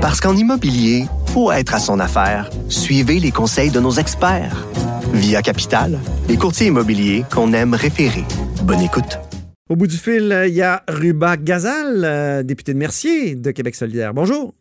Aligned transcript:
Parce 0.00 0.18
qu'en 0.18 0.34
immobilier, 0.34 1.04
faut 1.26 1.52
être 1.52 1.74
à 1.74 1.78
son 1.78 2.00
affaire. 2.00 2.48
Suivez 2.70 3.20
les 3.20 3.30
conseils 3.30 3.70
de 3.70 3.80
nos 3.80 3.90
experts. 3.90 4.64
Via 5.12 5.42
Capital, 5.42 5.98
les 6.26 6.38
courtiers 6.38 6.68
immobiliers 6.68 7.24
qu'on 7.30 7.52
aime 7.52 7.74
référer. 7.74 8.24
Bonne 8.64 8.80
écoute. 8.80 9.20
Au 9.68 9.76
bout 9.76 9.86
du 9.86 9.98
fil, 9.98 10.34
il 10.48 10.54
y 10.54 10.62
a 10.62 10.80
Ruba 10.88 11.36
Gazal, 11.36 12.02
euh, 12.02 12.42
député 12.42 12.72
de 12.72 12.78
Mercier 12.78 13.34
de 13.34 13.50
Québec 13.50 13.74
solidaire. 13.74 14.14
Bonjour. 14.14 14.54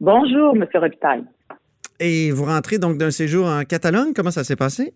Bonjour, 0.00 0.56
M. 0.56 0.66
Robitaille. 0.72 1.24
Et 2.00 2.30
vous 2.30 2.46
rentrez 2.46 2.78
donc 2.78 2.96
d'un 2.96 3.10
séjour 3.10 3.46
en 3.46 3.62
Catalogne. 3.64 4.14
Comment 4.16 4.30
ça 4.30 4.42
s'est 4.42 4.56
passé? 4.56 4.94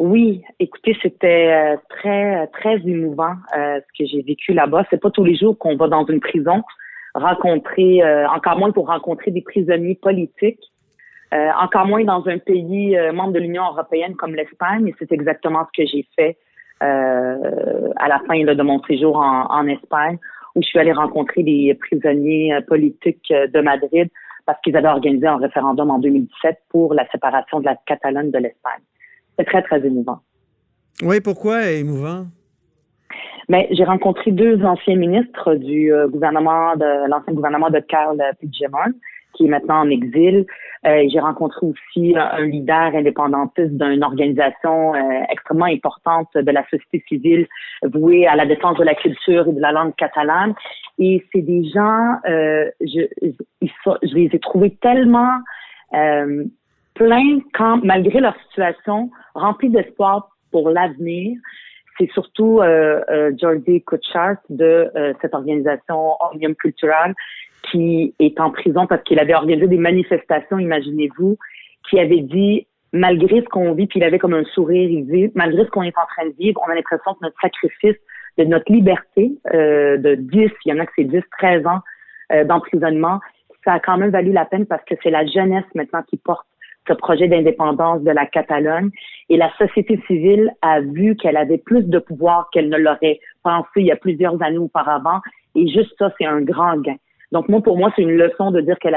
Oui, 0.00 0.42
écoutez, 0.58 0.96
c'était 1.00 1.52
euh, 1.52 1.76
très, 1.90 2.48
très 2.48 2.80
émouvant 2.84 3.36
euh, 3.56 3.78
ce 3.78 4.02
que 4.02 4.10
j'ai 4.10 4.22
vécu 4.22 4.52
là-bas. 4.52 4.84
C'est 4.90 5.00
pas 5.00 5.12
tous 5.12 5.22
les 5.22 5.36
jours 5.36 5.56
qu'on 5.56 5.76
va 5.76 5.86
dans 5.86 6.04
une 6.06 6.18
prison 6.18 6.64
rencontrer, 7.18 8.02
euh, 8.02 8.28
encore 8.28 8.58
moins 8.58 8.72
pour 8.72 8.86
rencontrer 8.86 9.30
des 9.30 9.42
prisonniers 9.42 9.98
politiques, 10.00 10.62
encore 11.60 11.84
moins 11.84 12.04
dans 12.04 12.26
un 12.26 12.38
pays 12.38 12.96
membre 13.12 13.34
de 13.34 13.40
l'Union 13.40 13.64
européenne 13.64 14.14
comme 14.16 14.34
l'Espagne. 14.34 14.88
Et 14.88 14.94
c'est 14.98 15.12
exactement 15.12 15.66
ce 15.66 15.82
que 15.82 15.86
j'ai 15.86 16.06
fait 16.16 16.38
à 16.80 18.08
la 18.08 18.18
fin 18.26 18.42
de 18.42 18.62
mon 18.62 18.82
séjour 18.84 19.18
en, 19.18 19.44
en, 19.50 19.66
Espagne, 19.66 20.16
où 20.54 20.62
je 20.62 20.66
suis 20.66 20.78
allée 20.78 20.92
rencontrer 20.92 21.42
des 21.42 21.76
prisonniers 21.78 22.56
politiques 22.66 23.30
de 23.30 23.60
Madrid 23.60 24.08
parce 24.46 24.58
qu'ils 24.62 24.74
avaient 24.78 24.88
organisé 24.88 25.26
un 25.26 25.36
référendum 25.36 25.90
en 25.90 25.98
2017 25.98 26.60
pour 26.70 26.94
la 26.94 27.06
séparation 27.10 27.60
de 27.60 27.66
la 27.66 27.76
Catalogne 27.84 28.30
de 28.30 28.38
l'Espagne. 28.38 28.80
C'est 29.38 29.44
très, 29.44 29.60
très 29.60 29.84
émouvant. 29.84 30.20
Oui, 31.02 31.20
pourquoi 31.20 31.70
émouvant? 31.70 32.24
Mais 33.48 33.66
j'ai 33.70 33.84
rencontré 33.84 34.30
deux 34.30 34.62
anciens 34.62 34.96
ministres 34.96 35.54
du 35.54 35.92
euh, 35.92 36.06
gouvernement 36.06 36.76
de 36.76 37.08
l'ancien 37.08 37.32
gouvernement 37.32 37.70
de 37.70 37.80
Carl 37.80 38.22
Puigdemont, 38.38 38.92
qui 39.32 39.46
est 39.46 39.48
maintenant 39.48 39.80
en 39.80 39.88
exil. 39.88 40.44
Euh, 40.86 41.08
j'ai 41.10 41.18
rencontré 41.18 41.66
aussi 41.66 42.14
un 42.16 42.44
leader 42.44 42.94
indépendantiste 42.94 43.72
d'une 43.72 44.04
organisation 44.04 44.94
euh, 44.94 44.98
extrêmement 45.30 45.64
importante 45.64 46.28
de 46.34 46.50
la 46.50 46.62
société 46.64 47.02
civile 47.08 47.46
vouée 47.82 48.26
à 48.26 48.36
la 48.36 48.44
défense 48.44 48.76
de 48.76 48.84
la 48.84 48.94
culture 48.94 49.48
et 49.48 49.52
de 49.52 49.60
la 49.60 49.72
langue 49.72 49.94
catalane. 49.96 50.54
Et 50.98 51.24
c'est 51.32 51.42
des 51.42 51.64
gens, 51.70 52.16
je, 52.26 53.06
je 53.62 54.14
les 54.14 54.30
ai 54.32 54.38
trouvés 54.40 54.76
tellement 54.82 55.38
plein 55.90 57.38
quand, 57.54 57.82
malgré 57.84 58.20
leur 58.20 58.36
situation, 58.48 59.10
remplis 59.34 59.70
d'espoir 59.70 60.28
pour 60.50 60.68
l'avenir. 60.68 61.38
C'est 61.98 62.10
surtout 62.12 62.60
euh, 62.60 63.00
euh, 63.10 63.32
Jordi 63.36 63.82
Kutchart 63.82 64.38
de 64.48 64.90
euh, 64.94 65.12
cette 65.20 65.34
organisation 65.34 66.14
Omnium 66.20 66.54
Cultural 66.54 67.14
qui 67.70 68.14
est 68.18 68.38
en 68.40 68.50
prison 68.50 68.86
parce 68.86 69.02
qu'il 69.02 69.18
avait 69.18 69.34
organisé 69.34 69.66
des 69.66 69.78
manifestations, 69.78 70.58
imaginez-vous, 70.58 71.36
qui 71.88 71.98
avait 71.98 72.20
dit 72.20 72.66
malgré 72.92 73.42
ce 73.42 73.46
qu'on 73.46 73.72
vit, 73.74 73.86
puis 73.86 74.00
il 74.00 74.04
avait 74.04 74.18
comme 74.18 74.34
un 74.34 74.44
sourire, 74.44 74.88
il 74.88 75.06
dit 75.06 75.30
malgré 75.34 75.64
ce 75.64 75.70
qu'on 75.70 75.82
est 75.82 75.98
en 75.98 76.06
train 76.06 76.26
de 76.26 76.34
vivre, 76.38 76.60
on 76.66 76.70
a 76.70 76.74
l'impression 76.74 77.14
que 77.14 77.18
notre 77.22 77.40
sacrifice 77.40 77.96
de 78.38 78.44
notre 78.44 78.70
liberté 78.72 79.32
euh, 79.52 79.96
de 79.98 80.14
10, 80.14 80.50
il 80.64 80.68
y 80.70 80.72
en 80.72 80.78
a 80.78 80.86
que 80.86 80.92
c'est 80.96 81.04
10, 81.04 81.20
13 81.38 81.66
ans 81.66 81.80
euh, 82.32 82.44
d'emprisonnement, 82.44 83.20
ça 83.64 83.74
a 83.74 83.80
quand 83.80 83.98
même 83.98 84.10
valu 84.10 84.32
la 84.32 84.44
peine 84.44 84.66
parce 84.66 84.84
que 84.84 84.94
c'est 85.02 85.10
la 85.10 85.26
jeunesse 85.26 85.64
maintenant 85.74 86.02
qui 86.08 86.16
porte 86.16 86.46
ce 86.86 86.94
projet 86.94 87.28
d'indépendance 87.28 88.02
de 88.02 88.10
la 88.10 88.26
Catalogne. 88.26 88.90
Et 89.30 89.36
la 89.36 89.52
société 89.56 90.00
civile 90.06 90.52
a 90.62 90.80
vu 90.80 91.16
qu'elle 91.16 91.36
avait 91.36 91.58
plus 91.58 91.84
de 91.84 91.98
pouvoir 91.98 92.48
qu'elle 92.50 92.68
ne 92.68 92.78
l'aurait 92.78 93.20
pensé 93.42 93.68
il 93.76 93.86
y 93.86 93.92
a 93.92 93.96
plusieurs 93.96 94.40
années 94.42 94.58
auparavant. 94.58 95.20
Et 95.54 95.68
juste 95.68 95.92
ça, 95.98 96.12
c'est 96.18 96.26
un 96.26 96.40
grand 96.40 96.80
gain. 96.80 96.96
Donc 97.32 97.48
moi, 97.48 97.60
pour 97.60 97.76
moi, 97.76 97.92
c'est 97.94 98.02
une 98.02 98.16
leçon 98.16 98.50
de 98.50 98.60
dire 98.60 98.78
que 98.78 98.88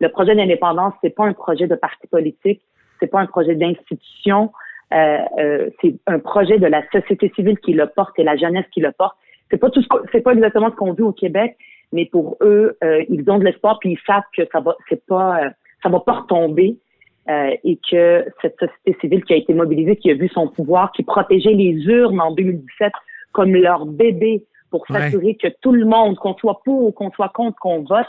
le 0.00 0.08
projet 0.08 0.34
d'indépendance, 0.34 0.94
c'est 1.02 1.14
pas 1.14 1.24
un 1.24 1.32
projet 1.32 1.66
de 1.66 1.74
parti 1.74 2.06
politique, 2.06 2.62
c'est 3.00 3.06
pas 3.06 3.20
un 3.20 3.26
projet 3.26 3.54
d'institution, 3.54 4.50
euh, 4.94 5.18
euh, 5.38 5.70
c'est 5.80 5.94
un 6.06 6.18
projet 6.18 6.58
de 6.58 6.66
la 6.66 6.82
société 6.90 7.30
civile 7.34 7.58
qui 7.58 7.72
le 7.72 7.86
porte 7.86 8.18
et 8.18 8.24
la 8.24 8.36
jeunesse 8.36 8.66
qui 8.72 8.80
le 8.80 8.92
porte. 8.92 9.16
C'est 9.50 9.58
pas 9.58 9.70
tout, 9.70 9.82
c'est 10.12 10.20
pas 10.20 10.32
exactement 10.32 10.70
ce 10.70 10.76
qu'on 10.76 10.92
vit 10.92 11.02
au 11.02 11.12
Québec, 11.12 11.56
mais 11.92 12.06
pour 12.06 12.36
eux, 12.40 12.76
euh, 12.82 13.04
ils 13.08 13.28
ont 13.30 13.38
de 13.38 13.44
l'espoir 13.44 13.78
puis 13.80 13.92
ils 13.92 14.06
savent 14.06 14.24
que 14.36 14.42
ça 14.50 14.60
va, 14.60 14.76
c'est 14.88 15.04
pas, 15.06 15.44
euh, 15.44 15.50
ça 15.82 15.88
va 15.88 16.00
pas 16.00 16.20
retomber. 16.20 16.78
Euh, 17.28 17.56
et 17.64 17.76
que 17.90 18.24
cette 18.40 18.56
société 18.56 18.96
civile 19.00 19.24
qui 19.24 19.32
a 19.32 19.36
été 19.36 19.52
mobilisée, 19.52 19.96
qui 19.96 20.12
a 20.12 20.14
vu 20.14 20.28
son 20.28 20.46
pouvoir, 20.46 20.92
qui 20.92 21.02
protégeait 21.02 21.54
les 21.54 21.72
urnes 21.72 22.20
en 22.20 22.30
2017 22.30 22.92
comme 23.32 23.52
leur 23.52 23.84
bébé 23.84 24.44
pour 24.70 24.86
s'assurer 24.86 25.34
que 25.34 25.48
tout 25.60 25.72
le 25.72 25.84
monde, 25.86 26.16
qu'on 26.18 26.36
soit 26.36 26.60
pour 26.64 26.84
ou 26.84 26.92
qu'on 26.92 27.10
soit 27.10 27.30
contre, 27.30 27.58
qu'on 27.58 27.82
vote, 27.82 28.06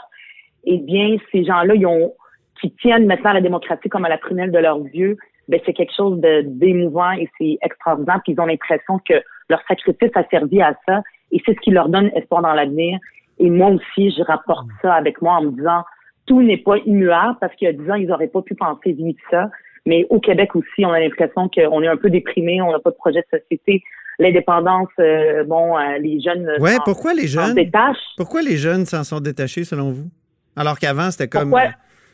eh 0.64 0.78
bien, 0.78 1.16
ces 1.32 1.44
gens-là, 1.44 1.74
ils 1.74 1.86
ont, 1.86 2.14
qui 2.60 2.70
tiennent 2.70 3.06
maintenant 3.06 3.32
la 3.32 3.40
démocratie 3.40 3.88
comme 3.88 4.04
à 4.04 4.08
la 4.08 4.18
prunelle 4.18 4.52
de 4.52 4.58
leurs 4.58 4.82
yeux, 4.94 5.16
ben, 5.48 5.58
c'est 5.66 5.72
quelque 5.72 5.94
chose 5.96 6.20
de 6.20 6.42
d'émouvant 6.42 7.10
et 7.12 7.28
c'est 7.38 7.58
extraordinaire. 7.62 8.20
Puis 8.22 8.34
ils 8.34 8.40
ont 8.40 8.46
l'impression 8.46 9.00
que 9.08 9.14
leur 9.48 9.60
sacrifice 9.66 10.10
a 10.14 10.22
servi 10.28 10.62
à 10.62 10.76
ça 10.86 11.02
et 11.32 11.42
c'est 11.44 11.54
ce 11.54 11.60
qui 11.60 11.70
leur 11.70 11.88
donne 11.88 12.10
espoir 12.14 12.42
dans 12.42 12.52
l'avenir. 12.52 13.00
Et 13.40 13.50
moi 13.50 13.70
aussi, 13.70 14.10
je 14.10 14.22
rapporte 14.22 14.68
ça 14.80 14.94
avec 14.94 15.20
moi 15.22 15.34
en 15.34 15.42
me 15.42 15.50
disant, 15.50 15.82
tout 16.28 16.42
n'est 16.42 16.58
pas 16.58 16.76
immuable 16.86 17.36
parce 17.40 17.54
qu'il 17.56 17.66
y 17.66 17.68
a 17.70 17.72
10 17.72 17.90
ans, 17.90 17.94
ils 17.94 18.06
n'auraient 18.06 18.28
pas 18.28 18.42
pu 18.42 18.54
penser 18.54 18.92
vivre 18.92 19.18
ça. 19.30 19.50
Mais 19.86 20.06
au 20.10 20.20
Québec 20.20 20.54
aussi, 20.54 20.84
on 20.84 20.90
a 20.90 21.00
l'impression 21.00 21.48
qu'on 21.48 21.82
est 21.82 21.88
un 21.88 21.96
peu 21.96 22.10
déprimé, 22.10 22.60
on 22.60 22.70
n'a 22.70 22.78
pas 22.78 22.90
de 22.90 22.96
projet 22.96 23.24
de 23.32 23.38
société. 23.38 23.82
L'indépendance, 24.18 24.88
euh, 25.00 25.44
bon, 25.44 25.78
euh, 25.78 25.98
les 25.98 26.20
jeunes 26.20 26.48
ouais, 26.60 26.76
pourquoi 26.84 27.14
les 27.14 27.26
jeunes? 27.26 27.54
détachent. 27.54 27.96
Pourquoi 28.16 28.42
les 28.42 28.56
jeunes 28.56 28.84
s'en 28.84 29.04
sont 29.04 29.20
détachés 29.20 29.64
selon 29.64 29.90
vous? 29.90 30.10
Alors 30.56 30.78
qu'avant, 30.78 31.10
c'était 31.10 31.28
comme 31.28 31.54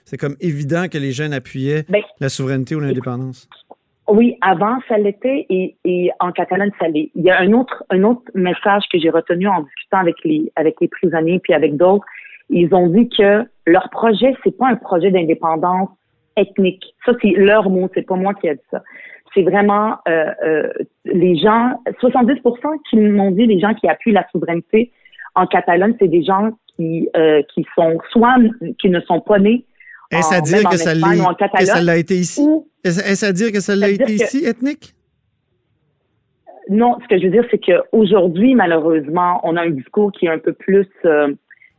c'est 0.04 0.18
comme 0.18 0.36
évident 0.40 0.86
que 0.88 0.98
les 0.98 1.12
jeunes 1.12 1.32
appuyaient 1.32 1.84
ben, 1.88 2.02
la 2.20 2.28
souveraineté 2.28 2.74
ou 2.74 2.80
l'indépendance. 2.80 3.48
Oui, 4.06 4.36
avant, 4.42 4.76
ça 4.86 4.98
l'était 4.98 5.46
et, 5.48 5.76
et 5.86 6.10
en 6.20 6.30
Catalogne, 6.30 6.70
ça 6.78 6.88
l'est. 6.88 7.10
Il 7.14 7.22
y 7.22 7.30
a 7.30 7.40
un 7.40 7.52
autre, 7.54 7.82
un 7.88 8.02
autre 8.02 8.22
message 8.34 8.82
que 8.92 8.98
j'ai 8.98 9.08
retenu 9.08 9.48
en 9.48 9.62
discutant 9.62 9.98
avec 9.98 10.16
les, 10.24 10.52
avec 10.56 10.76
les 10.82 10.88
prisonniers 10.88 11.40
puis 11.42 11.54
avec 11.54 11.78
d'autres, 11.78 12.04
ils 12.50 12.74
ont 12.74 12.88
dit 12.88 13.08
que 13.08 13.44
leur 13.66 13.88
projet, 13.90 14.34
c'est 14.44 14.56
pas 14.56 14.68
un 14.68 14.76
projet 14.76 15.10
d'indépendance 15.10 15.88
ethnique. 16.36 16.84
Ça, 17.04 17.12
c'est 17.22 17.32
leur 17.32 17.70
mot, 17.70 17.88
c'est 17.94 18.06
pas 18.06 18.16
moi 18.16 18.34
qui 18.34 18.48
ai 18.48 18.54
dit 18.54 18.60
ça. 18.70 18.82
C'est 19.34 19.42
vraiment 19.42 19.96
euh, 20.08 20.26
euh, 20.44 20.68
les 21.04 21.36
gens, 21.36 21.80
70% 22.00 22.42
qui 22.88 22.96
m'ont 22.96 23.30
dit, 23.30 23.46
les 23.46 23.58
gens 23.58 23.74
qui 23.74 23.88
appuient 23.88 24.12
la 24.12 24.26
souveraineté 24.30 24.92
en 25.34 25.46
Catalogne, 25.46 25.94
c'est 25.98 26.08
des 26.08 26.22
gens 26.22 26.50
qui 26.76 27.08
euh, 27.16 27.42
qui 27.52 27.66
sont 27.74 27.98
soit 28.10 28.36
qui 28.78 28.90
ne 28.90 29.00
sont 29.00 29.20
pas 29.20 29.38
nés 29.38 29.64
Est-ce 30.12 30.34
à 30.34 30.40
dire 30.40 30.68
que 30.68 30.76
ça, 30.76 30.94
l'a 31.82 31.96
été 31.96 32.14
ici? 32.14 32.46
Est-ce 32.84 33.24
à 33.24 33.32
dire 33.32 33.50
que 33.50 33.60
ça 33.60 33.74
l'a 33.74 33.88
été 33.88 34.12
ici, 34.12 34.44
ethnique? 34.44 34.94
Non, 36.70 36.96
ce 37.02 37.08
que 37.08 37.18
je 37.18 37.24
veux 37.24 37.30
dire, 37.30 37.44
c'est 37.50 37.58
qu'aujourd'hui, 37.58 38.54
malheureusement, 38.54 39.40
on 39.42 39.56
a 39.56 39.62
un 39.62 39.70
discours 39.70 40.12
qui 40.12 40.26
est 40.26 40.30
un 40.30 40.38
peu 40.38 40.52
plus 40.52 40.88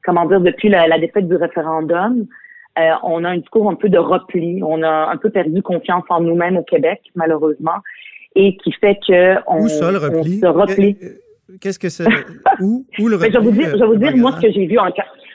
comment 0.05 0.25
dire, 0.25 0.41
depuis 0.41 0.69
la, 0.69 0.97
défaite 0.99 1.27
du 1.27 1.35
référendum, 1.35 2.25
euh, 2.77 2.91
on 3.03 3.23
a 3.23 3.29
un 3.29 3.37
discours 3.37 3.69
un 3.69 3.75
peu 3.75 3.89
de 3.89 3.97
repli. 3.97 4.61
On 4.63 4.83
a 4.83 5.09
un 5.11 5.17
peu 5.17 5.29
perdu 5.29 5.61
confiance 5.61 6.03
en 6.09 6.21
nous-mêmes 6.21 6.57
au 6.57 6.63
Québec, 6.63 7.01
malheureusement, 7.15 7.79
et 8.35 8.57
qui 8.57 8.71
fait 8.73 8.99
que 9.07 9.35
on, 9.47 9.67
ça, 9.67 9.91
le 9.91 9.97
repli? 9.97 10.39
se 10.39 10.45
replie. 10.45 10.97
Euh, 11.01 11.07
euh, 11.51 11.57
qu'est-ce 11.61 11.79
que 11.79 11.89
c'est 11.89 12.05
où, 12.59 12.85
où, 12.99 13.07
le 13.07 13.15
repli 13.17 13.31
Je 13.31 13.39
vais 13.39 13.43
vous 13.43 13.51
dire, 13.51 13.69
je 13.71 13.79
vais 13.79 13.85
vous 13.85 13.95
dire 13.95 14.17
moi 14.17 14.33
ce 14.33 14.41
que 14.41 14.51
j'ai 14.51 14.65
vu 14.65 14.77
en 14.77 14.87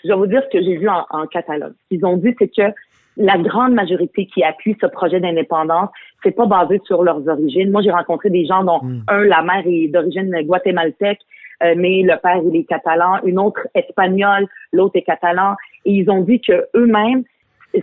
je 0.03 0.09
vais 0.09 0.17
vous 0.17 0.27
dire 0.27 0.43
ce 0.51 0.59
que 0.59 0.65
j'ai 0.65 0.77
vu 0.77 0.89
en, 0.89 1.05
en 1.11 1.27
Catalogne. 1.27 1.73
Ce 1.83 1.89
qu'ils 1.95 2.07
ont 2.07 2.17
dit, 2.17 2.35
c'est 2.39 2.49
que 2.49 2.75
la 3.17 3.37
grande 3.37 3.75
majorité 3.75 4.27
qui 4.27 4.43
appuie 4.43 4.77
ce 4.81 4.87
projet 4.87 5.21
d'indépendance, 5.21 5.91
c'est 6.23 6.31
pas 6.31 6.47
basé 6.47 6.81
sur 6.87 7.03
leurs 7.03 7.27
origines. 7.29 7.71
Moi, 7.71 7.83
j'ai 7.83 7.91
rencontré 7.91 8.31
des 8.31 8.47
gens 8.47 8.65
dont 8.65 8.81
hmm. 8.83 9.03
un, 9.09 9.25
la 9.25 9.43
mère 9.43 9.63
est 9.67 9.89
d'origine 9.89 10.35
guatémaltèque, 10.43 11.21
mais 11.63 12.03
le 12.03 12.17
père 12.21 12.41
il 12.45 12.57
est 12.57 12.65
catalan, 12.65 13.19
une 13.25 13.39
autre 13.39 13.67
espagnole, 13.75 14.47
l'autre 14.73 14.97
est 14.97 15.03
catalan, 15.03 15.57
et 15.85 15.93
ils 15.93 16.11
ont 16.11 16.23
dit 16.23 16.41
que 16.41 16.67
eux-mêmes 16.75 17.25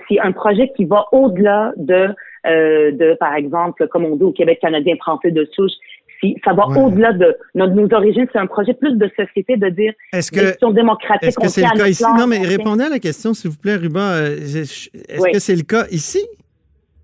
c'est 0.10 0.20
un 0.20 0.32
projet 0.32 0.72
qui 0.76 0.86
va 0.86 1.06
au-delà 1.12 1.74
de 1.78 2.10
euh, 2.46 2.92
de 2.92 3.16
par 3.20 3.36
exemple 3.36 3.88
comme 3.88 4.06
on 4.06 4.16
dit 4.16 4.24
au 4.24 4.32
Québec 4.32 4.60
canadien 4.62 4.96
français 4.98 5.32
de 5.32 5.46
souche 5.54 5.74
si, 6.20 6.36
ça 6.44 6.54
va 6.54 6.66
au-delà 6.66 7.14
de, 7.14 7.38
nos 7.54 7.94
origines. 7.94 8.26
C'est 8.34 8.40
un 8.40 8.48
projet 8.48 8.74
plus 8.74 8.96
de 8.96 9.08
société 9.16 9.56
de 9.56 9.70
dire 9.70 9.94
est-ce 10.14 10.32
que, 10.32 10.74
démocratique. 10.74 11.28
Est-ce 11.28 11.40
que 11.40 11.48
c'est 11.48 11.62
le 11.62 11.78
cas 11.78 11.88
ici? 11.88 12.04
Non, 12.18 12.26
mais 12.26 12.40
répondez 12.40 12.86
à 12.86 12.90
la 12.90 12.98
question, 12.98 13.36
s'il 13.36 13.52
vous 13.52 13.58
plaît, 13.58 13.76
Ruba. 13.76 14.14
Euh, 14.14 14.36
est-ce 14.36 15.32
que 15.32 15.40
c'est 15.40 15.56
le 15.56 15.62
cas 15.62 15.86
ici? 15.92 16.26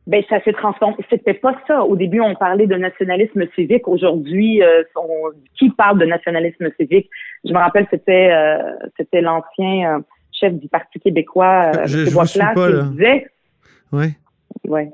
Ben 0.05 0.21
ça 0.29 0.41
s'est 0.43 0.53
transformé. 0.53 0.95
C'était 1.09 1.33
pas 1.33 1.55
ça. 1.65 1.83
Au 1.83 1.95
début, 1.95 2.19
on 2.19 2.35
parlait 2.35 2.67
de 2.67 2.75
nationalisme 2.75 3.45
civique. 3.55 3.87
Aujourd'hui, 3.87 4.61
euh, 4.61 4.83
qui 5.57 5.69
parle 5.69 5.99
de 5.99 6.05
nationalisme 6.05 6.69
civique? 6.77 7.09
Je 7.45 7.53
me 7.53 7.57
rappelle, 7.57 7.87
c'était 7.89 8.31
euh, 8.31 8.57
c'était 8.97 9.21
l'ancien 9.21 9.97
euh, 9.97 9.99
chef 10.43 10.53
du 10.53 10.67
Parti 10.67 10.99
québécois, 10.99 11.71
euh, 11.75 11.85
je, 11.85 12.05
je 12.05 12.09
vous 12.09 12.25
suis 12.25 12.39
pas, 12.39 12.69
là. 12.69 12.83
disait. 12.91 13.27
Ouais. 13.91 14.11
Ouais. 14.67 14.89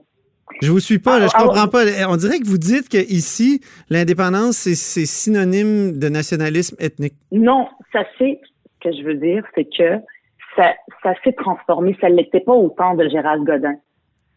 Je 0.61 0.71
vous 0.71 0.79
suis 0.79 0.99
pas, 0.99 1.19
là, 1.19 1.27
je 1.27 1.31
ah, 1.35 1.43
comprends 1.43 1.67
pas. 1.67 1.83
On 2.09 2.17
dirait 2.17 2.39
que 2.39 2.47
vous 2.47 2.57
dites 2.57 2.89
que 2.89 2.97
ici, 2.97 3.61
l'indépendance, 3.89 4.57
c'est 4.57 5.05
synonyme 5.05 5.97
de 5.97 6.09
nationalisme 6.09 6.75
ethnique. 6.79 7.13
Non, 7.31 7.67
ça 7.93 8.03
c'est 8.17 8.39
ce 8.43 8.89
que 8.89 8.95
je 8.95 9.03
veux 9.03 9.13
dire, 9.13 9.43
c'est 9.55 9.65
que 9.65 9.99
ça, 10.55 10.73
ça 11.03 11.13
s'est 11.23 11.33
transformé. 11.33 11.95
Ça 12.01 12.09
ne 12.09 12.15
l'était 12.15 12.39
pas 12.39 12.53
au 12.53 12.69
temps 12.69 12.95
de 12.95 13.07
Gérald 13.07 13.45
Godin, 13.45 13.75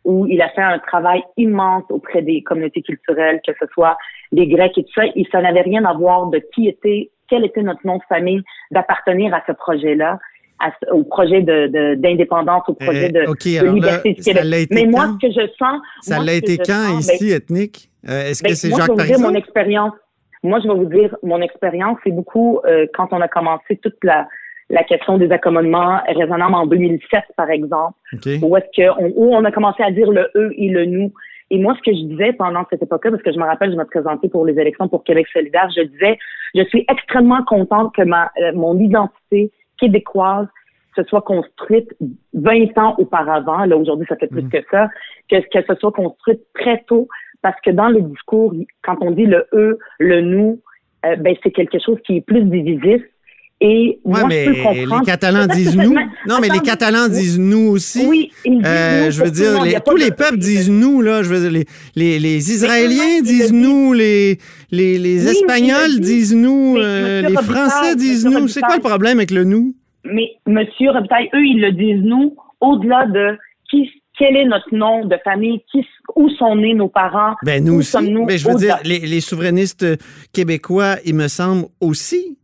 où 0.04 0.26
il 0.26 0.40
a 0.42 0.48
fait 0.50 0.62
un 0.62 0.78
travail 0.78 1.22
immense 1.36 1.84
auprès 1.90 2.22
des 2.22 2.42
communautés 2.42 2.82
culturelles, 2.82 3.40
que 3.46 3.52
ce 3.58 3.66
soit 3.72 3.96
les 4.32 4.46
Grecs 4.46 4.76
et 4.76 4.84
tout 4.84 4.92
ça. 4.94 5.04
Et 5.14 5.26
ça 5.30 5.40
n'avait 5.40 5.62
rien 5.62 5.84
à 5.84 5.94
voir 5.94 6.26
de 6.26 6.42
qui 6.54 6.68
était, 6.68 7.10
quel 7.28 7.44
était 7.44 7.62
notre 7.62 7.86
nom 7.86 7.98
de 7.98 8.02
famille, 8.08 8.42
d'appartenir 8.70 9.34
à 9.34 9.42
ce 9.46 9.52
projet-là 9.52 10.18
au 10.92 11.02
projet 11.02 11.42
de, 11.42 11.96
d'indépendance, 11.96 12.62
au 12.68 12.74
projet 12.74 13.08
de, 13.08 13.20
liberté 13.72 14.12
du 14.12 14.22
Québec. 14.22 14.68
Mais 14.70 14.84
moi, 14.84 15.08
ce 15.20 15.26
que 15.26 15.32
je 15.32 15.48
sens... 15.58 15.80
Ça 16.02 16.22
l'a 16.22 16.34
été 16.34 16.58
quand 16.58 16.98
ici, 16.98 17.30
ben, 17.30 17.36
ethnique? 17.36 17.90
Euh, 18.08 18.30
est-ce 18.30 18.42
que 18.42 18.48
ben, 18.48 18.54
c'est 18.54 18.70
Jacques 18.70 18.82
je 18.86 18.92
vais 18.92 19.02
vous 19.02 19.18
dire 19.18 19.18
mon 19.18 19.34
expérience. 19.34 19.92
Moi, 20.44 20.60
je 20.60 20.68
vais 20.68 20.74
vous 20.74 20.84
dire 20.84 21.16
mon 21.22 21.40
expérience. 21.40 21.98
C'est 22.04 22.12
beaucoup 22.12 22.60
euh, 22.64 22.86
quand 22.94 23.08
on 23.10 23.20
a 23.20 23.26
commencé 23.28 23.76
toute 23.82 23.96
la, 24.04 24.28
la 24.70 24.84
question 24.84 25.18
des 25.18 25.30
accommodements 25.30 26.00
raisonnables 26.06 26.54
en 26.54 26.66
2007, 26.66 27.24
par 27.36 27.50
exemple, 27.50 27.96
où 28.42 28.56
est-ce 28.56 28.76
qu'on 28.76 29.12
où 29.16 29.34
on 29.34 29.44
a 29.44 29.52
commencé 29.52 29.82
à 29.82 29.90
dire 29.90 30.10
le 30.10 30.30
eux 30.34 30.52
et 30.56 30.68
le 30.68 30.86
nous. 30.86 31.12
Et 31.50 31.58
moi, 31.58 31.76
ce 31.76 31.90
que 31.90 31.94
je 31.94 32.04
disais 32.06 32.32
pendant 32.32 32.64
cette 32.70 32.82
époque-là, 32.82 33.10
parce 33.10 33.22
que 33.22 33.32
je 33.32 33.38
me 33.38 33.44
rappelle, 33.44 33.70
je 33.72 33.76
me 33.76 33.84
présentais 33.84 34.28
pour 34.28 34.46
les 34.46 34.58
élections 34.58 34.88
pour 34.88 35.04
Québec 35.04 35.26
solidaire, 35.30 35.68
je 35.76 35.82
disais, 35.82 36.18
je 36.54 36.62
suis 36.64 36.86
extrêmement 36.88 37.44
contente 37.44 37.94
que 37.94 38.02
ma, 38.02 38.30
euh, 38.40 38.52
mon 38.54 38.78
identité 38.78 39.50
québécoise 39.78 40.46
se 40.96 41.02
soit 41.04 41.22
construite 41.22 41.94
20 42.34 42.78
ans 42.78 42.94
auparavant, 42.98 43.64
là 43.64 43.76
aujourd'hui 43.76 44.06
ça 44.08 44.16
fait 44.16 44.28
plus 44.28 44.42
mm. 44.42 44.50
que 44.50 44.58
ça, 44.70 44.88
que, 45.30 45.36
que 45.36 45.66
ce 45.66 45.74
soit 45.78 45.92
construite 45.92 46.40
très 46.54 46.82
tôt, 46.86 47.08
parce 47.42 47.60
que 47.60 47.70
dans 47.70 47.88
le 47.88 48.00
discours, 48.02 48.54
quand 48.82 48.96
on 49.00 49.10
dit 49.10 49.26
le 49.26 49.46
eux, 49.52 49.78
le 49.98 50.20
nous, 50.20 50.60
euh, 51.04 51.16
ben 51.16 51.34
c'est 51.42 51.50
quelque 51.50 51.78
chose 51.78 51.98
qui 52.06 52.18
est 52.18 52.20
plus 52.20 52.44
divisif. 52.44 53.02
Et 53.64 54.00
moi, 54.04 54.26
mais 54.26 54.44
je 54.44 54.50
peux 54.50 54.62
comprendre. 54.62 54.98
les 55.00 55.06
Catalans 55.06 55.46
disent 55.46 55.76
nous. 55.76 55.94
Non, 56.26 56.38
mais 56.40 56.48
les 56.48 56.58
Catalans 56.58 57.08
disent 57.08 57.38
nous 57.38 57.68
aussi. 57.68 58.04
Oui, 58.04 58.32
ils 58.44 58.58
disent 58.58 58.66
euh, 58.66 59.10
Je 59.12 59.22
veux 59.22 59.30
dire, 59.30 59.82
tous 59.84 59.96
les 59.96 60.10
peuples 60.10 60.38
disent 60.38 60.68
nous, 60.68 61.00
là. 61.00 61.22
Je 61.22 61.28
veux 61.28 61.48
dire, 61.48 61.50
les, 61.52 61.66
les, 61.94 62.18
les 62.18 62.52
Israéliens 62.52 63.20
disent 63.22 63.52
nous, 63.52 63.92
les, 63.92 64.38
les, 64.72 64.98
les 64.98 65.28
Espagnols 65.28 66.00
disent 66.00 66.34
nous, 66.34 66.76
euh, 66.76 67.22
les 67.22 67.34
Français 67.36 67.94
disent 67.94 68.24
nous. 68.24 68.48
C'est 68.48 68.62
quoi 68.62 68.74
le 68.74 68.82
problème 68.82 69.18
avec 69.18 69.30
le 69.30 69.44
nous? 69.44 69.76
Mais 70.04 70.32
Monsieur 70.48 70.90
Robitaille, 70.90 71.30
eux, 71.32 71.44
ils 71.44 71.60
le 71.60 71.70
disent 71.70 72.02
nous, 72.02 72.34
au-delà 72.60 73.06
de 73.06 73.38
qui, 73.70 73.88
quel 74.18 74.36
est 74.36 74.44
notre 74.44 74.74
nom 74.74 75.04
de 75.04 75.16
famille, 75.22 75.60
qui, 75.70 75.86
où 76.16 76.28
sont 76.30 76.56
nés 76.56 76.74
nos 76.74 76.88
parents, 76.88 77.34
ben, 77.44 77.64
nous 77.64 77.74
aussi. 77.74 78.10
Nous, 78.10 78.24
Mais 78.24 78.38
je 78.38 78.48
veux 78.48 78.56
dire, 78.56 78.78
les, 78.82 78.98
les, 78.98 79.20
souverainistes 79.20 79.86
québécois, 80.32 80.96
il 81.04 81.14
me 81.14 81.28
semble 81.28 81.66
aussi. 81.80 82.36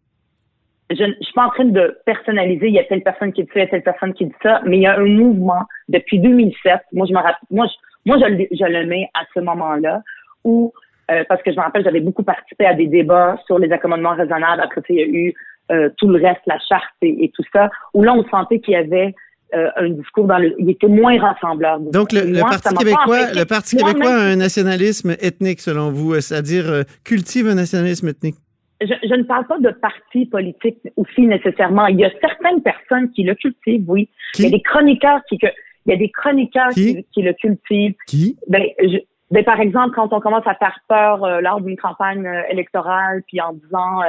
Je 0.90 1.04
ne 1.04 1.12
suis 1.20 1.34
pas 1.34 1.46
en 1.46 1.50
train 1.50 1.64
de 1.64 1.98
personnaliser, 2.06 2.68
il 2.68 2.74
y 2.74 2.78
a 2.78 2.84
telle 2.84 3.02
personne 3.02 3.32
qui 3.32 3.42
dit 3.42 3.50
ça, 3.52 3.60
il 3.60 3.64
y 3.64 3.66
a 3.66 3.70
telle 3.70 3.82
personne 3.82 4.14
qui 4.14 4.26
dit 4.26 4.34
ça, 4.42 4.62
mais 4.64 4.78
il 4.78 4.82
y 4.82 4.86
a 4.86 4.96
un 4.98 5.04
mouvement 5.04 5.62
depuis 5.88 6.18
2007. 6.18 6.80
Moi, 6.92 7.06
je 7.06 7.12
me 7.12 7.18
rappelle, 7.18 7.36
moi, 7.50 7.66
je, 7.66 7.72
moi, 8.06 8.18
je, 8.18 8.24
le, 8.32 8.46
je 8.50 8.64
le 8.64 8.86
mets 8.86 9.08
à 9.14 9.24
ce 9.34 9.40
moment-là 9.40 10.02
où 10.44 10.72
euh, 11.10 11.24
parce 11.28 11.42
que 11.42 11.50
je 11.50 11.56
me 11.56 11.62
rappelle, 11.62 11.84
j'avais 11.84 12.00
beaucoup 12.00 12.22
participé 12.22 12.66
à 12.66 12.74
des 12.74 12.86
débats 12.86 13.36
sur 13.46 13.58
les 13.58 13.70
accommodements 13.72 14.14
raisonnables. 14.14 14.62
Après, 14.62 14.82
il 14.90 14.96
y 14.96 15.02
a 15.02 15.06
eu 15.06 15.34
euh, 15.70 15.90
tout 15.98 16.08
le 16.08 16.22
reste, 16.22 16.40
la 16.46 16.58
charte 16.58 16.94
et, 17.02 17.30
tout 17.34 17.44
ça, 17.52 17.70
où 17.92 18.02
là, 18.02 18.14
on 18.14 18.26
sentait 18.28 18.58
qu'il 18.60 18.72
y 18.72 18.76
avait 18.76 19.14
euh, 19.54 19.68
un 19.76 19.90
discours 19.90 20.26
dans 20.26 20.38
le, 20.38 20.54
il 20.58 20.70
était 20.70 20.88
moins 20.88 21.18
rassembleur. 21.18 21.80
Donc 21.80 22.12
le, 22.12 22.40
Parti 22.40 22.74
québécois, 22.74 23.32
le 23.34 23.44
Parti 23.44 23.76
québécois 23.76 24.10
a 24.10 24.32
un 24.32 24.36
nationalisme 24.36 25.16
ethnique 25.20 25.60
selon 25.60 25.90
vous, 25.90 26.18
c'est-à-dire 26.20 26.70
euh, 26.70 26.82
cultive 27.04 27.48
un 27.48 27.54
nationalisme 27.54 28.08
ethnique. 28.08 28.36
Je, 28.80 28.94
je, 29.02 29.14
ne 29.14 29.24
parle 29.24 29.46
pas 29.46 29.58
de 29.58 29.70
parti 29.70 30.26
politique 30.26 30.78
aussi 30.96 31.22
nécessairement. 31.22 31.86
Il 31.86 31.98
y 31.98 32.04
a 32.04 32.10
certaines 32.20 32.62
personnes 32.62 33.10
qui 33.10 33.24
le 33.24 33.34
cultivent, 33.34 33.88
oui. 33.88 34.08
il 34.38 34.44
y 34.44 34.46
a 34.46 34.50
des 34.50 34.62
chroniqueurs 34.62 35.20
qui, 35.28 35.38
que, 35.38 35.48
il 35.86 35.92
y 35.92 35.94
a 35.94 35.96
des 35.96 36.10
chroniqueurs 36.10 36.70
qui, 36.70 37.04
qui, 37.12 37.22
le 37.22 37.32
cultivent. 37.32 37.96
Qui? 38.06 38.38
Ben, 38.46 38.62
je, 38.80 38.98
ben, 39.30 39.44
par 39.44 39.60
exemple, 39.60 39.94
quand 39.96 40.12
on 40.12 40.20
commence 40.20 40.46
à 40.46 40.54
faire 40.54 40.78
peur 40.88 41.40
lors 41.40 41.60
d'une 41.60 41.76
campagne 41.76 42.28
électorale, 42.50 43.22
puis 43.26 43.40
en 43.40 43.52
disant 43.52 44.02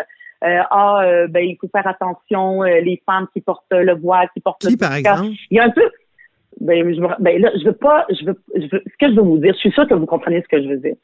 euh, 0.44 0.62
ah 0.70 1.02
euh, 1.04 1.28
ben 1.28 1.44
il 1.44 1.58
faut 1.60 1.68
faire 1.68 1.86
attention 1.86 2.64
euh, 2.64 2.80
les 2.80 3.02
femmes 3.06 3.28
qui 3.34 3.42
portent 3.42 3.66
le 3.72 3.94
voile, 3.96 4.30
qui 4.34 4.40
portent 4.40 4.66
qui, 4.66 4.78
par 4.78 4.96
exemple? 4.96 5.32
Il 5.52 5.58
y 5.58 5.60
a 5.60 5.66
un 5.66 5.70
peu 5.70 5.90
ben, 6.62 6.94
je, 6.94 7.02
ben 7.22 7.42
là 7.42 7.52
je 7.60 7.66
veux 7.66 7.74
pas 7.74 8.06
je 8.10 8.26
veux, 8.26 8.42
je 8.56 8.62
veux 8.72 8.82
ce 8.86 8.98
que 8.98 9.12
je 9.12 9.16
veux 9.16 9.22
vous 9.22 9.38
dire, 9.40 9.54
je 9.54 9.60
suis 9.60 9.72
sûre 9.72 9.86
que 9.86 9.94
vous 9.94 10.06
comprenez 10.06 10.42
ce 10.42 10.48
que 10.48 10.64
je 10.64 10.70
veux 10.70 10.78
dire. 10.78 10.96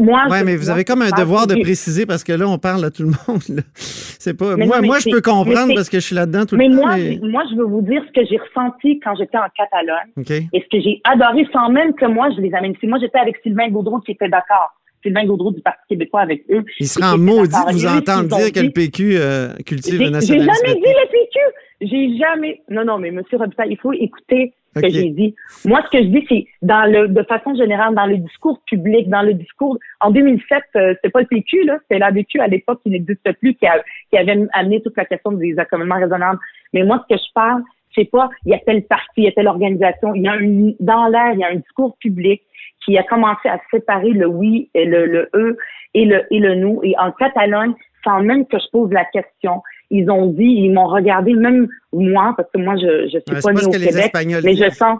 Moi, 0.00 0.26
ouais, 0.30 0.44
mais 0.44 0.56
vous 0.56 0.70
avez 0.70 0.84
comme 0.84 1.02
un 1.02 1.10
devoir 1.10 1.46
de 1.46 1.54
préciser 1.54 2.06
parce 2.06 2.24
que 2.24 2.32
là, 2.32 2.48
on 2.48 2.58
parle 2.58 2.84
à 2.84 2.90
tout 2.90 3.02
le 3.02 3.08
monde. 3.28 3.62
C'est 3.74 4.36
pas 4.36 4.56
moi. 4.56 4.80
moi, 4.82 4.98
je 4.98 5.10
peux 5.10 5.20
comprendre 5.20 5.74
parce 5.74 5.88
que 5.88 5.98
je 5.98 6.06
suis 6.06 6.14
là-dedans 6.14 6.46
tout 6.46 6.56
le 6.56 6.64
temps. 6.64 6.74
Moi, 6.74 6.96
mais 6.96 7.18
moi, 7.22 7.44
je 7.50 7.56
veux 7.56 7.64
vous 7.64 7.82
dire 7.82 8.02
ce 8.06 8.12
que 8.12 8.26
j'ai 8.26 8.38
ressenti 8.38 9.00
quand 9.00 9.14
j'étais 9.16 9.38
en 9.38 9.48
Catalogne 9.56 10.48
et 10.52 10.60
ce 10.60 10.68
que 10.70 10.82
j'ai 10.82 11.00
adoré 11.04 11.46
sans 11.52 11.70
même 11.70 11.94
que 11.94 12.06
moi 12.06 12.28
je 12.36 12.40
les 12.40 12.52
amène 12.54 12.72
ici. 12.72 12.86
Moi, 12.86 12.98
j'étais 13.00 13.18
avec 13.18 13.36
Sylvain 13.42 13.68
Gaudreau 13.68 14.00
qui 14.00 14.12
était 14.12 14.28
d'accord. 14.28 14.74
Sylvain 15.02 15.24
Gaudreau 15.24 15.52
du 15.52 15.60
Parti 15.60 15.82
québécois 15.88 16.22
avec 16.22 16.44
eux. 16.50 16.64
Il 16.80 16.88
sera 16.88 17.14
en 17.14 17.18
maudit 17.18 17.50
de 17.50 17.72
vous 17.72 17.86
entendre 17.86 18.36
dire 18.36 18.52
que 18.52 18.60
le 18.60 18.70
PQ 18.70 19.16
euh, 19.16 19.54
cultive 19.64 20.00
le 20.00 20.10
nationalisme. 20.10 20.50
J'ai 20.50 20.68
jamais 20.68 20.80
dit 20.80 20.88
le 20.88 21.10
PQ. 21.10 21.38
J'ai 21.82 22.18
jamais. 22.18 22.62
Non, 22.70 22.84
non, 22.84 22.98
mais 22.98 23.08
M. 23.08 23.22
Robitaille, 23.32 23.70
il 23.70 23.78
faut 23.78 23.92
écouter 23.92 24.54
que 24.80 24.90
j'ai 24.90 25.10
dit. 25.10 25.34
Moi, 25.64 25.80
ce 25.84 25.98
que 25.98 26.04
je 26.04 26.08
dis, 26.08 26.24
c'est 26.28 26.46
dans 26.62 26.90
le, 26.90 27.08
de 27.08 27.22
façon 27.24 27.54
générale, 27.54 27.94
dans 27.94 28.06
le 28.06 28.18
discours 28.18 28.60
public, 28.66 29.08
dans 29.08 29.22
le 29.22 29.34
discours. 29.34 29.78
En 30.00 30.10
2007, 30.10 30.62
euh, 30.76 30.94
c'était 30.94 31.10
pas 31.10 31.20
le 31.20 31.26
PQ, 31.26 31.64
là, 31.64 31.78
c'était 31.82 31.98
l'ABQ 31.98 32.40
à 32.40 32.46
l'époque 32.46 32.80
qui 32.82 32.90
n'existe 32.90 33.32
plus, 33.38 33.54
qui, 33.54 33.66
qui 34.10 34.18
avait 34.18 34.46
amené 34.52 34.82
toute 34.82 34.96
la 34.96 35.04
question 35.04 35.32
des 35.32 35.58
accommodements 35.58 36.00
raisonnables. 36.00 36.38
Mais 36.72 36.82
moi, 36.84 37.04
ce 37.08 37.14
que 37.14 37.20
je 37.20 37.32
parle, 37.34 37.62
c'est 37.94 38.10
pas 38.10 38.28
il 38.44 38.52
y 38.52 38.54
a 38.54 38.58
tel 38.58 38.84
parti, 38.84 39.12
il 39.18 39.24
y 39.24 39.28
a 39.28 39.32
telle 39.32 39.48
organisation. 39.48 40.14
Il 40.14 40.22
y 40.22 40.28
a 40.28 40.32
un, 40.32 40.72
dans 40.80 41.08
l'air, 41.08 41.32
il 41.32 41.40
y 41.40 41.44
a 41.44 41.48
un 41.48 41.56
discours 41.56 41.96
public 41.98 42.42
qui 42.84 42.96
a 42.98 43.02
commencé 43.02 43.48
à 43.48 43.58
séparer 43.70 44.10
le 44.10 44.26
oui 44.26 44.70
et 44.74 44.84
le, 44.84 45.06
le 45.06 45.30
eux 45.34 45.56
et 45.94 46.04
le 46.04 46.22
et 46.30 46.38
le 46.38 46.54
nous. 46.54 46.80
Et 46.84 46.94
en 46.98 47.10
Catalogne, 47.12 47.74
sans 48.04 48.22
même 48.22 48.46
que 48.46 48.58
je 48.58 48.70
pose 48.70 48.92
la 48.92 49.04
question, 49.06 49.62
ils 49.90 50.10
ont 50.10 50.26
dit, 50.26 50.44
ils 50.44 50.72
m'ont 50.72 50.88
regardé, 50.88 51.34
même 51.34 51.68
moi, 51.92 52.34
parce 52.36 52.48
que 52.52 52.58
moi 52.58 52.76
je 52.76 53.04
je 53.04 53.18
suis 53.18 53.42
pas 53.42 53.52
née 53.52 53.64
au 53.64 53.70
Québec, 53.70 54.12
mais 54.44 54.56
je 54.56 54.70
sens. 54.70 54.98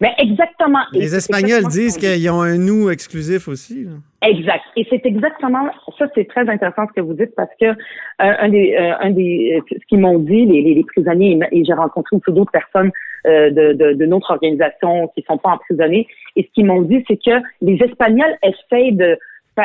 Mais 0.00 0.12
exactement. 0.18 0.80
Les 0.92 1.14
Espagnols 1.14 1.66
disent 1.68 1.96
qu'ils 1.96 2.28
ont 2.30 2.42
un 2.42 2.58
nous 2.58 2.90
exclusif 2.90 3.48
aussi. 3.48 3.86
Exact. 4.22 4.62
Et 4.76 4.86
c'est 4.90 5.04
exactement 5.04 5.66
ça. 5.98 6.06
C'est 6.14 6.26
très 6.28 6.48
intéressant 6.48 6.86
ce 6.88 6.92
que 6.94 7.00
vous 7.00 7.14
dites 7.14 7.34
parce 7.36 7.50
que 7.60 7.66
euh, 7.66 7.74
un 8.18 8.48
des, 8.48 8.74
euh, 8.78 8.92
un 9.00 9.10
des, 9.10 9.62
ce 9.70 9.86
qu'ils 9.88 10.00
m'ont 10.00 10.18
dit 10.18 10.46
les, 10.46 10.62
les, 10.74 10.84
prisonniers 10.84 11.38
et 11.52 11.64
j'ai 11.64 11.72
rencontré 11.72 12.16
aussi 12.16 12.34
d'autres 12.34 12.52
personnes 12.52 12.90
euh, 13.26 13.50
de, 13.50 13.72
de, 13.72 13.92
de, 13.92 14.06
notre 14.06 14.30
organisation 14.32 15.08
qui 15.14 15.24
sont 15.28 15.38
pas 15.38 15.50
emprisonnés. 15.50 16.06
Et 16.36 16.42
ce 16.42 16.48
qu'ils 16.54 16.66
m'ont 16.66 16.82
dit, 16.82 17.04
c'est 17.06 17.16
que 17.16 17.42
les 17.62 17.76
Espagnols 17.82 18.36
essayent 18.42 18.92
de 18.92 19.16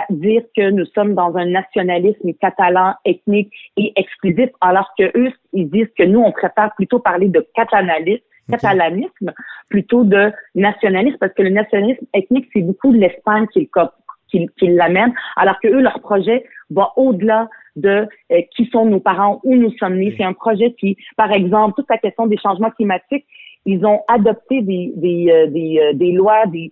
dire 0.10 0.44
que 0.56 0.70
nous 0.70 0.86
sommes 0.86 1.16
dans 1.16 1.36
un 1.36 1.46
nationalisme 1.46 2.34
catalan, 2.40 2.94
ethnique 3.06 3.52
et 3.78 3.94
exclusif, 3.96 4.50
alors 4.62 4.92
que 4.98 5.06
eux, 5.18 5.32
ils 5.54 5.70
disent 5.70 5.92
que 5.98 6.04
nous, 6.04 6.20
on 6.20 6.32
préfère 6.32 6.72
plutôt 6.76 7.00
parler 7.00 7.28
de 7.28 7.46
catalanisme, 7.56 8.24
catalanisme 8.50 9.34
plutôt 9.70 10.04
de 10.04 10.32
nationalisme, 10.56 11.18
parce 11.20 11.34
que 11.34 11.44
le 11.44 11.50
nationalisme 11.50 12.06
ethnique, 12.14 12.50
c'est 12.54 12.62
beaucoup 12.62 12.92
de 12.92 12.98
l'Espagne 12.98 13.46
qui, 13.54 13.70
qui, 14.30 14.50
qui 14.58 14.68
l'amène, 14.68 15.14
alors 15.36 15.60
que 15.60 15.68
eux, 15.68 15.82
leur 15.82 16.00
projet 16.02 16.46
va 16.70 16.92
au-delà 16.96 17.48
de 17.76 18.08
euh, 18.32 18.42
qui 18.56 18.66
sont 18.68 18.86
nos 18.86 19.00
parents, 19.00 19.40
où 19.44 19.56
nous 19.56 19.72
sommes 19.78 19.98
nés. 19.98 20.14
C'est 20.18 20.24
un 20.24 20.34
projet 20.34 20.74
qui, 20.74 20.98
par 21.16 21.32
exemple, 21.32 21.76
toute 21.76 21.90
la 21.90 21.98
question 21.98 22.28
des 22.28 22.38
changements 22.38 22.72
climatiques, 22.72 23.26
ils 23.66 23.86
ont 23.86 24.02
adopté 24.08 24.62
des, 24.62 24.92
des, 24.96 25.30
euh, 25.30 25.48
des, 25.48 25.80
euh, 25.80 25.94
des 25.94 26.12
lois 26.12 26.46
des, 26.48 26.72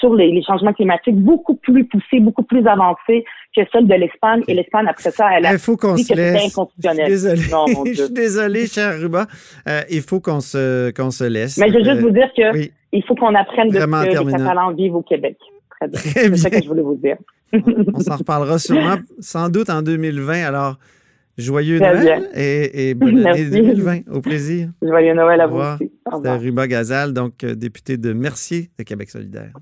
sur 0.00 0.14
les, 0.14 0.32
les, 0.32 0.42
changements 0.42 0.72
climatiques 0.72 1.16
beaucoup 1.16 1.56
plus 1.56 1.84
poussées, 1.86 2.20
beaucoup 2.20 2.42
plus 2.42 2.66
avancées 2.66 3.24
que 3.54 3.60
celles 3.72 3.86
de 3.86 3.94
l'Espagne. 3.94 4.42
Et 4.48 4.54
l'Espagne, 4.54 4.86
après 4.88 5.10
ça, 5.10 5.28
elle 5.36 5.46
a 5.46 5.52
il 5.52 5.58
faut 5.58 5.76
dit 5.94 6.06
que 6.06 6.14
c'était 6.14 6.44
inconstitutionnel. 6.44 7.10
Je 7.10 7.16
suis 7.16 7.28
désolé, 7.28 7.42
non, 7.50 7.84
je 7.86 7.92
suis 7.92 8.12
désolé 8.12 8.66
cher 8.66 8.98
Ruba. 8.98 9.26
Euh, 9.68 9.82
il 9.90 10.00
faut 10.00 10.20
qu'on 10.20 10.40
se, 10.40 10.90
qu'on 10.92 11.10
se 11.10 11.24
laisse. 11.24 11.58
Mais 11.58 11.68
je 11.68 11.74
veux 11.74 11.84
juste 11.84 12.00
vous 12.00 12.10
dire 12.10 12.30
que 12.36 12.70
il 12.92 13.02
faut 13.04 13.14
qu'on 13.14 13.34
apprenne 13.34 13.68
de 13.68 13.78
ce 13.78 13.84
que 13.84 14.24
les 14.24 14.32
Catalans 14.32 14.72
vivent 14.72 14.96
au 14.96 15.02
Québec. 15.02 15.36
Très 15.70 15.88
bien. 15.88 15.98
C'est 15.98 16.36
ça 16.36 16.50
que 16.50 16.62
je 16.62 16.68
voulais 16.68 16.82
vous 16.82 16.96
dire. 16.96 17.16
on 17.52 18.00
s'en 18.00 18.16
reparlera 18.16 18.58
sûrement, 18.58 18.96
sans 19.20 19.48
doute 19.50 19.68
en 19.68 19.82
2020. 19.82 20.46
Alors, 20.46 20.76
Joyeux 21.38 21.78
Noël 21.78 22.28
et, 22.34 22.94
bonne 22.94 23.26
année 23.26 23.44
2020. 23.46 24.00
Au 24.12 24.20
plaisir. 24.20 24.68
Joyeux 24.82 25.14
Noël 25.14 25.40
à 25.40 25.46
vous 25.46 25.58
aussi. 25.58 25.90
C'était 26.14 26.36
Ruba 26.36 26.66
Gazal, 26.66 27.12
donc 27.12 27.42
euh, 27.44 27.54
député 27.54 27.96
de 27.96 28.12
Mercier 28.12 28.70
de 28.78 28.84
Québec 28.84 29.10
solidaire. 29.10 29.52